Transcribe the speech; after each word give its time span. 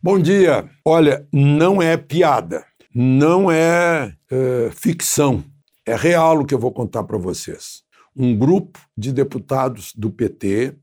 Bom 0.00 0.16
dia. 0.16 0.70
Olha, 0.84 1.26
não 1.32 1.82
é 1.82 1.96
piada, 1.96 2.64
não 2.94 3.50
é, 3.50 4.14
é 4.30 4.70
ficção, 4.70 5.42
é 5.84 5.96
real 5.96 6.38
o 6.38 6.44
que 6.44 6.54
eu 6.54 6.58
vou 6.58 6.70
contar 6.70 7.02
para 7.02 7.18
vocês. 7.18 7.82
Um 8.14 8.38
grupo 8.38 8.78
de 8.96 9.12
deputados 9.12 9.92
do 9.96 10.08
PT 10.08 10.76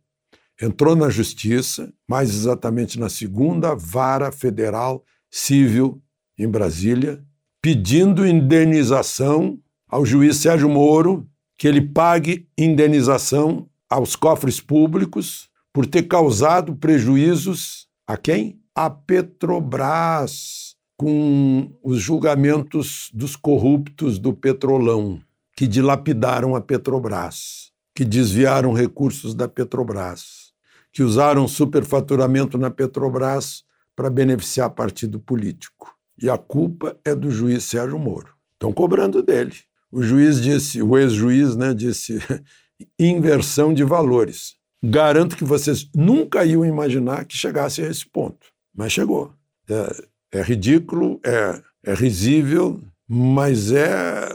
entrou 0.62 0.97
na 0.97 1.09
justiça, 1.09 1.93
mais 2.05 2.29
exatamente 2.29 2.99
na 2.99 3.07
segunda 3.07 3.73
vara 3.73 4.33
federal 4.33 5.01
civil 5.32 6.04
em 6.38 6.50
Brasília, 6.50 7.23
pedindo 7.61 8.27
indenização 8.27 9.57
ao 9.88 10.05
juiz 10.05 10.36
Sérgio 10.36 10.68
Moro 10.68 11.25
que 11.57 11.70
ele 11.70 11.79
pague 11.79 12.50
indenização 12.57 13.70
aos 13.89 14.13
cofres 14.18 14.59
públicos 14.59 15.50
por 15.71 15.86
ter 15.86 16.04
causado 16.04 16.75
prejuízos 16.75 17.88
a 18.05 18.18
quem? 18.18 18.64
A 18.78 18.89
Petrobras, 18.89 20.75
com 20.98 21.71
os 21.82 21.97
julgamentos 21.97 23.10
dos 23.14 23.38
corruptos 23.38 24.20
do 24.20 24.33
Petrolão, 24.33 25.21
que 25.56 25.66
dilapidaram 25.66 26.57
a 26.57 26.60
Petrobras, 26.60 27.71
que 27.96 28.04
desviaram 28.04 28.74
recursos 28.74 29.33
da 29.33 29.47
Petrobras, 29.47 30.52
que 30.92 31.02
usaram 31.02 31.47
superfaturamento 31.47 32.58
na 32.58 32.69
Petrobras 32.69 33.64
para 33.95 34.09
beneficiar 34.09 34.69
partido 34.72 35.22
político. 35.22 35.95
E 36.22 36.30
a 36.30 36.38
culpa 36.38 37.00
é 37.05 37.16
do 37.16 37.31
juiz 37.31 37.64
Sérgio 37.64 37.97
Moro. 37.97 38.33
Estão 38.55 38.73
cobrando 38.73 39.23
dele. 39.23 39.55
O 39.89 40.03
juiz 40.03 40.42
disse, 40.42 40.81
o 40.81 40.97
ex-juiz, 40.97 41.55
né, 41.55 41.73
disse 41.73 42.19
inversão 43.00 43.73
de 43.73 43.86
valores. 43.86 44.58
Garanto 44.83 45.38
que 45.38 45.45
vocês 45.45 45.89
nunca 45.95 46.44
iam 46.44 46.66
imaginar 46.66 47.23
que 47.23 47.38
chegasse 47.38 47.81
a 47.81 47.88
esse 47.89 48.05
ponto, 48.05 48.53
mas 48.75 48.92
chegou. 48.92 49.34
É, 49.70 50.39
é 50.39 50.42
ridículo, 50.42 51.20
é, 51.23 51.61
é 51.83 51.94
risível, 51.94 52.81
mas 53.08 53.72
é 53.72 54.27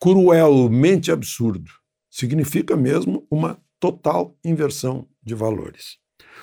cruelmente 0.00 1.10
absurdo. 1.10 1.70
Significa 2.10 2.76
mesmo 2.76 3.26
uma 3.30 3.58
total 3.78 4.36
inversão 4.44 5.06
de 5.22 5.34
valores. 5.34 5.98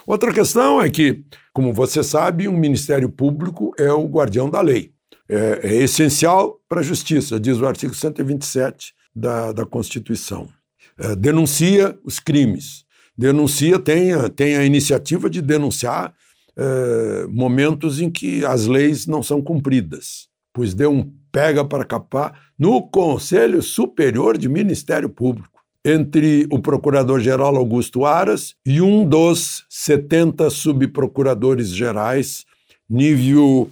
Outra 0.06 0.34
questão 0.34 0.82
é 0.82 0.90
que, 0.90 1.24
como 1.54 1.74
você 1.74 2.04
sabe, 2.04 2.48
um 2.48 2.58
Ministério 2.58 3.10
Público 3.10 3.74
é 3.78 3.92
o 3.92 4.08
guardião 4.08 4.50
da 4.50 4.62
lei. 4.62 4.94
É, 5.30 5.60
é 5.64 5.76
essencial 5.76 6.60
para 6.68 6.82
a 6.82 6.84
justiça, 6.84 7.40
diz 7.40 7.58
o 7.58 7.66
artigo 7.66 7.94
127 7.94 8.94
da, 9.16 9.52
da 9.52 9.66
Constituição. 9.66 10.50
É, 10.98 11.16
denuncia 11.16 11.98
os 12.04 12.20
crimes. 12.20 12.84
Denuncia, 13.18 13.78
tem, 13.78 14.12
tem 14.36 14.56
a 14.56 14.66
iniciativa 14.66 15.30
de 15.30 15.42
denunciar 15.42 16.14
é, 16.58 17.26
momentos 17.30 18.02
em 18.02 18.10
que 18.10 18.46
as 18.46 18.68
leis 18.68 19.08
não 19.08 19.24
são 19.24 19.42
cumpridas, 19.42 20.28
pois 20.54 20.74
deu 20.74 20.92
um 20.92 21.12
pega 21.32 21.64
para 21.64 21.86
capar 21.86 22.52
no 22.60 22.82
Conselho 22.90 23.62
Superior 23.62 24.38
de 24.38 24.50
Ministério 24.50 25.10
Público 25.10 25.50
entre 25.84 26.46
o 26.52 26.60
procurador-geral 26.60 27.56
Augusto 27.56 28.06
Aras 28.06 28.54
e 28.66 28.82
um 28.82 29.08
dos 29.08 29.66
70 29.70 30.50
subprocuradores 30.50 31.70
gerais, 31.70 32.46
Nível, 32.90 33.70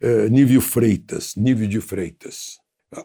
eh, 0.00 0.28
Nível 0.28 0.60
Freitas, 0.60 1.34
Nível 1.36 1.68
de 1.68 1.80
Freitas. 1.80 2.58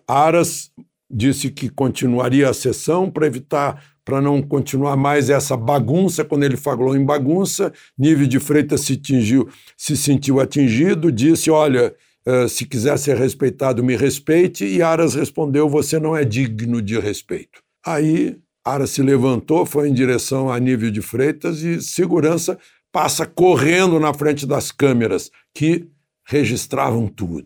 Aras 0.08 0.72
disse 1.10 1.52
que 1.52 1.70
continuaria 1.70 2.50
a 2.50 2.54
sessão 2.54 3.12
para 3.12 3.28
evitar, 3.28 3.97
para 4.08 4.22
não 4.22 4.42
continuar 4.42 4.96
mais 4.96 5.30
essa 5.30 5.58
bagunça. 5.58 6.24
Quando 6.24 6.46
ele 6.46 6.56
falou 6.56 6.96
em 6.96 7.04
bagunça, 7.04 7.74
Nível 7.98 8.26
de 8.26 8.40
Freitas 8.40 8.80
se, 8.80 8.94
atingiu, 8.94 9.50
se 9.76 9.98
sentiu 9.98 10.40
atingido, 10.40 11.12
disse: 11.12 11.52
Olha, 11.52 11.94
eh, 12.26 12.48
se 12.48 12.66
quiser 12.66 12.98
ser 12.98 13.18
respeitado, 13.18 13.84
me 13.84 13.98
respeite. 13.98 14.64
E 14.66 14.82
Aras 14.82 15.14
respondeu: 15.14 15.68
Você 15.68 16.00
não 16.00 16.16
é 16.16 16.24
digno 16.24 16.82
de 16.82 16.98
respeito. 16.98 17.62
Aí 17.86 18.38
Ara 18.64 18.88
se 18.88 19.02
levantou, 19.02 19.66
foi 19.66 19.90
em 19.90 19.94
direção 19.94 20.50
a 20.50 20.58
nível 20.58 20.90
de 20.90 21.02
Freitas 21.02 21.62
e 21.62 21.82
segurança 21.82 22.58
passa 22.94 23.26
correndo 23.26 24.00
na 24.00 24.14
frente 24.14 24.46
das 24.46 24.72
câmeras 24.72 25.30
que 25.54 25.86
registravam 26.26 27.10
tudo. 27.10 27.46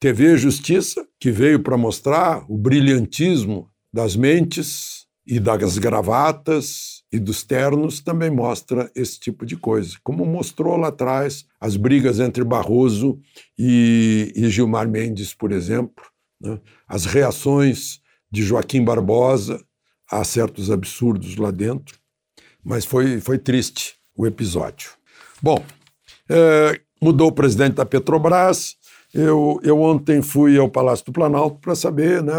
TV 0.00 0.36
Justiça, 0.36 1.06
que 1.20 1.30
veio 1.30 1.62
para 1.62 1.76
mostrar 1.76 2.44
o 2.48 2.58
brilhantismo 2.58 3.70
das 3.94 4.16
mentes 4.16 5.02
e 5.26 5.38
das 5.38 5.78
gravatas 5.78 7.02
e 7.12 7.18
dos 7.18 7.42
ternos, 7.42 8.00
também 8.00 8.30
mostra 8.30 8.90
esse 8.94 9.20
tipo 9.20 9.46
de 9.46 9.56
coisa. 9.56 9.96
Como 10.02 10.24
mostrou 10.24 10.76
lá 10.76 10.88
atrás 10.88 11.46
as 11.60 11.76
brigas 11.76 12.18
entre 12.18 12.42
Barroso 12.42 13.20
e, 13.58 14.32
e 14.34 14.48
Gilmar 14.50 14.88
Mendes, 14.88 15.32
por 15.32 15.52
exemplo, 15.52 16.04
né? 16.40 16.58
as 16.88 17.04
reações 17.04 18.00
de 18.30 18.42
Joaquim 18.42 18.82
Barbosa 18.84 19.62
há 20.10 20.24
certos 20.24 20.70
absurdos 20.70 21.36
lá 21.36 21.50
dentro, 21.50 21.98
mas 22.64 22.84
foi, 22.84 23.20
foi 23.20 23.38
triste 23.38 23.96
o 24.16 24.26
episódio. 24.26 24.90
Bom, 25.40 25.64
é, 26.28 26.80
mudou 27.00 27.28
o 27.28 27.32
presidente 27.32 27.74
da 27.74 27.86
Petrobras. 27.86 28.76
Eu, 29.12 29.60
eu 29.62 29.80
ontem 29.80 30.22
fui 30.22 30.56
ao 30.56 30.68
Palácio 30.68 31.04
do 31.06 31.12
Planalto 31.12 31.58
para 31.58 31.74
saber 31.74 32.22
né, 32.22 32.34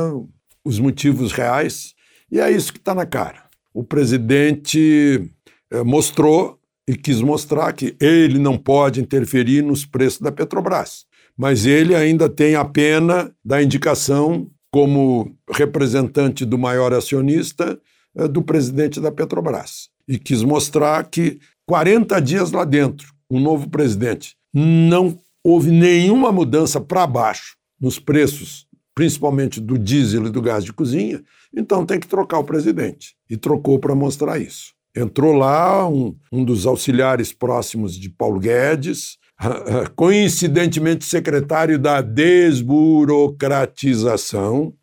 os 0.64 0.80
motivos 0.80 1.32
reais, 1.32 1.94
e 2.34 2.40
é 2.40 2.50
isso 2.50 2.74
que 2.74 2.80
está 2.80 2.96
na 2.96 3.06
cara. 3.06 3.44
O 3.72 3.84
presidente 3.84 5.30
é, 5.72 5.84
mostrou 5.84 6.60
e 6.88 6.96
quis 6.96 7.22
mostrar 7.22 7.72
que 7.74 7.96
ele 8.02 8.40
não 8.40 8.58
pode 8.58 9.00
interferir 9.00 9.62
nos 9.62 9.86
preços 9.86 10.20
da 10.20 10.32
Petrobras, 10.32 11.06
mas 11.38 11.68
ele 11.68 11.96
ainda 11.96 12.28
tem 12.28 12.56
a 12.56 12.66
pena 12.66 13.32
da 13.46 13.62
indicação 13.62 14.50
como 14.72 15.38
representante 15.52 16.44
do 16.44 16.58
maior 16.58 16.92
acionista 16.92 17.80
eh, 18.16 18.28
do 18.28 18.42
presidente 18.42 19.00
da 19.00 19.12
Petrobras. 19.12 19.90
E 20.08 20.18
quis 20.18 20.42
mostrar 20.42 21.06
que 21.06 21.40
40 21.68 22.20
dias 22.20 22.52
lá 22.52 22.66
dentro, 22.66 23.14
um 23.30 23.40
novo 23.40 23.70
presidente, 23.70 24.36
não 24.52 25.20
houve 25.44 25.70
nenhuma 25.70 26.32
mudança 26.32 26.82
para 26.82 27.06
baixo 27.06 27.56
nos 27.80 28.00
preços, 28.00 28.66
principalmente 28.96 29.60
do 29.60 29.78
diesel 29.78 30.28
e 30.28 30.30
do 30.30 30.42
gás 30.42 30.64
de 30.64 30.72
cozinha, 30.72 31.22
então 31.54 31.86
tem 31.86 32.00
que 32.00 32.08
trocar 32.08 32.40
o 32.40 32.44
presidente. 32.44 33.16
E 33.30 33.38
trocou 33.38 33.78
para 33.80 33.96
mostrar 33.96 34.40
isso. 34.40 34.74
Entrou 34.96 35.34
lá 35.34 35.88
um, 35.88 36.16
um 36.32 36.46
dos 36.46 36.68
auxiliares 36.68 37.34
próximos 37.34 37.98
de 37.98 38.10
Paulo 38.10 38.40
Guedes, 38.40 39.18
coincidentemente 39.96 41.06
secretário 41.06 41.80
da 41.80 42.02
desburocratização, 42.02 44.74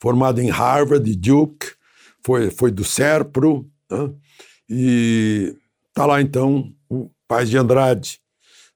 formado 0.00 0.40
em 0.40 0.48
Harvard 0.50 1.08
e 1.10 1.16
Duke, 1.16 1.68
foi, 2.24 2.50
foi 2.50 2.70
do 2.70 2.84
SERPRO, 2.84 3.68
né? 3.90 4.10
e 4.68 5.56
está 5.88 6.04
lá 6.04 6.20
então 6.20 6.70
o 6.88 7.10
Paz 7.26 7.48
de 7.48 7.56
Andrade 7.56 8.20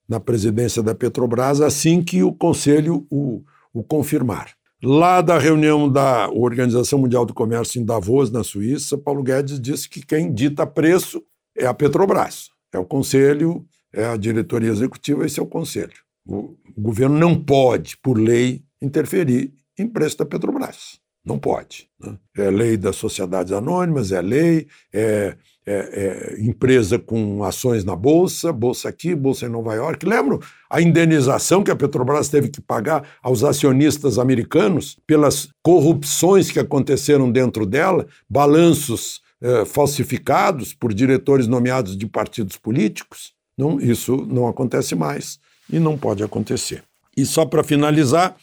na 0.08 0.18
presidência 0.18 0.82
da 0.82 0.94
Petrobras, 0.94 1.60
assim 1.60 2.02
que 2.02 2.22
o 2.22 2.32
Conselho 2.32 3.06
o, 3.10 3.44
o 3.72 3.82
confirmar. 3.82 4.54
Lá 4.82 5.20
da 5.20 5.38
reunião 5.38 5.90
da 5.90 6.30
Organização 6.30 6.98
Mundial 6.98 7.26
do 7.26 7.34
Comércio 7.34 7.80
em 7.80 7.84
Davos, 7.84 8.30
na 8.30 8.42
Suíça, 8.42 8.96
Paulo 8.96 9.22
Guedes 9.22 9.60
disse 9.60 9.88
que 9.88 10.04
quem 10.04 10.32
dita 10.32 10.66
preço 10.66 11.22
é 11.56 11.66
a 11.66 11.74
Petrobras, 11.74 12.48
é 12.72 12.78
o 12.78 12.84
Conselho 12.84 13.66
é 13.92 14.04
a 14.06 14.16
diretoria 14.16 14.70
executiva, 14.70 15.26
esse 15.26 15.40
é 15.40 15.42
o 15.42 15.46
conselho. 15.46 15.92
O, 16.26 16.56
governo 16.78 17.18
não 17.18 17.34
pode, 17.42 17.96
por 17.98 18.18
lei, 18.18 18.62
interferir 18.80 19.52
em 19.78 19.86
preço 19.88 20.18
da 20.18 20.24
Petrobras. 20.24 21.00
Não 21.30 21.38
pode. 21.38 21.88
Né? 22.00 22.16
É 22.38 22.50
lei 22.50 22.76
das 22.76 22.96
sociedades 22.96 23.52
anônimas, 23.52 24.10
é 24.10 24.20
lei, 24.20 24.66
é, 24.92 25.36
é, 25.64 25.74
é, 25.74 26.40
empresa 26.40 26.98
com 26.98 27.44
ações 27.44 27.84
na 27.84 27.94
Bolsa, 27.94 28.52
Bolsa 28.52 28.88
aqui, 28.88 29.14
Bolsa 29.14 29.46
em 29.46 29.48
Nova 29.48 29.72
York. 29.74 30.04
Lembram 30.04 30.40
a 30.68 30.82
indenização 30.82 31.62
que 31.62 31.70
a 31.70 31.76
Petrobras 31.76 32.28
teve 32.28 32.48
que 32.48 32.60
pagar 32.60 33.04
aos 33.22 33.44
acionistas 33.44 34.18
americanos 34.18 34.98
pelas 35.06 35.50
corrupções 35.62 36.50
que 36.50 36.58
aconteceram 36.58 37.30
dentro 37.30 37.64
dela, 37.64 38.08
balanços 38.28 39.20
é, 39.40 39.64
falsificados 39.64 40.74
por 40.74 40.92
diretores 40.92 41.46
nomeados 41.46 41.96
de 41.96 42.08
partidos 42.08 42.56
políticos? 42.56 43.34
Não, 43.56 43.80
isso 43.80 44.16
não 44.16 44.48
acontece 44.48 44.96
mais 44.96 45.38
e 45.72 45.78
não 45.78 45.96
pode 45.96 46.24
acontecer. 46.24 46.82
E 47.16 47.24
só 47.24 47.46
para 47.46 47.62
finalizar, 47.62 48.34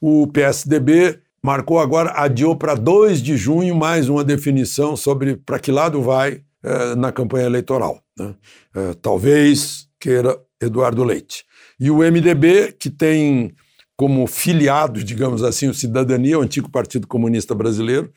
o 0.00 0.28
PSDB 0.28 1.18
marcou 1.42 1.78
agora, 1.78 2.12
adiou 2.16 2.56
para 2.56 2.74
2 2.74 3.22
de 3.22 3.36
junho 3.36 3.74
mais 3.74 4.08
uma 4.08 4.24
definição 4.24 4.96
sobre 4.96 5.36
para 5.36 5.58
que 5.58 5.70
lado 5.70 6.02
vai 6.02 6.42
eh, 6.62 6.96
na 6.96 7.12
campanha 7.12 7.46
eleitoral. 7.46 8.02
Né? 8.18 8.34
Eh, 8.74 8.94
talvez 9.00 9.88
queira 10.00 10.36
Eduardo 10.60 11.04
Leite. 11.04 11.44
E 11.78 11.90
o 11.90 11.98
MDB, 11.98 12.72
que 12.72 12.90
tem 12.90 13.54
como 13.96 14.26
filiado, 14.26 15.04
digamos 15.04 15.42
assim, 15.42 15.68
o 15.68 15.74
Cidadania, 15.74 16.38
o 16.38 16.42
antigo 16.42 16.70
Partido 16.70 17.06
Comunista 17.06 17.54
Brasileiro, 17.54 18.12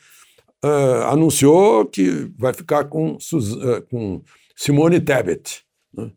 eh, 0.64 1.04
anunciou 1.06 1.86
que 1.86 2.30
vai 2.36 2.52
ficar 2.52 2.84
com, 2.84 3.16
com 3.88 4.20
Simone 4.56 5.00
Tebet. 5.00 5.62
Né? 5.94 6.10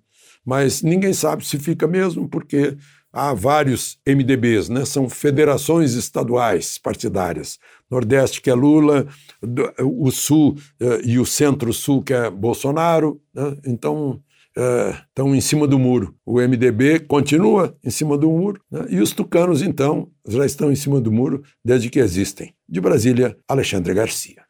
Mas 0.44 0.82
ninguém 0.82 1.14
sabe 1.14 1.46
se 1.46 1.60
fica 1.60 1.88
mesmo, 1.88 2.28
porque 2.28 2.76
há 3.14 3.34
vários 3.34 4.00
MDBs, 4.08 4.70
né? 4.70 4.84
são 4.84 5.08
federações 5.08 5.94
estaduais 5.94 6.80
partidárias. 6.80 7.60
Nordeste, 7.90 8.42
que 8.42 8.50
é 8.50 8.56
Lula, 8.56 9.08
o 9.80 10.10
Sul 10.10 10.58
eh, 10.80 11.02
e 11.06 11.20
o 11.20 11.26
Centro-Sul, 11.26 12.02
que 12.02 12.14
é 12.14 12.30
Bolsonaro. 12.32 13.22
Né? 13.32 13.56
Então, 13.68 14.20
estão 14.56 15.34
é, 15.34 15.38
em 15.38 15.42
cima 15.42 15.68
do 15.68 15.80
muro. 15.80 16.16
O 16.26 16.40
MDB 16.40 17.02
continua 17.02 17.76
em 17.84 17.90
cima 17.90 18.18
do 18.18 18.30
muro 18.30 18.62
né? 18.72 18.86
e 18.90 19.00
os 19.00 19.12
tucanos, 19.12 19.62
então, 19.62 20.10
já 20.28 20.46
estão 20.46 20.72
em 20.72 20.76
cima 20.76 21.00
do 21.00 21.12
muro 21.12 21.44
desde 21.64 21.90
que 21.90 22.00
existem. 22.00 22.54
De 22.68 22.80
Brasília, 22.80 23.38
Alexandre 23.48 23.94
Garcia. 23.94 24.43